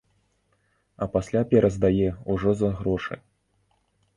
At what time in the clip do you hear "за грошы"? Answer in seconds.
2.63-3.15